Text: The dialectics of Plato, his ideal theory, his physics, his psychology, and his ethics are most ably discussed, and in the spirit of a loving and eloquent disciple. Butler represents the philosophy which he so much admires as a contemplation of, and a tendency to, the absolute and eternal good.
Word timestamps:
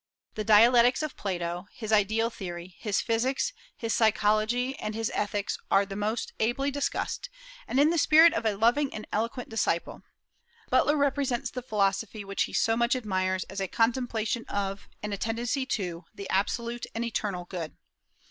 The 0.33 0.43
dialectics 0.43 1.03
of 1.03 1.15
Plato, 1.15 1.67
his 1.73 1.93
ideal 1.93 2.31
theory, 2.31 2.75
his 2.79 3.01
physics, 3.01 3.53
his 3.77 3.93
psychology, 3.93 4.75
and 4.79 4.95
his 4.95 5.11
ethics 5.13 5.59
are 5.69 5.85
most 5.85 6.31
ably 6.39 6.71
discussed, 6.71 7.29
and 7.67 7.79
in 7.79 7.91
the 7.91 7.99
spirit 7.99 8.33
of 8.33 8.43
a 8.43 8.55
loving 8.55 8.91
and 8.95 9.05
eloquent 9.13 9.49
disciple. 9.49 10.01
Butler 10.71 10.97
represents 10.97 11.51
the 11.51 11.61
philosophy 11.61 12.25
which 12.25 12.45
he 12.45 12.53
so 12.53 12.75
much 12.75 12.95
admires 12.95 13.43
as 13.43 13.59
a 13.61 13.67
contemplation 13.67 14.43
of, 14.45 14.89
and 15.03 15.13
a 15.13 15.17
tendency 15.17 15.67
to, 15.67 16.05
the 16.15 16.27
absolute 16.31 16.87
and 16.95 17.05
eternal 17.05 17.45
good. 17.45 17.77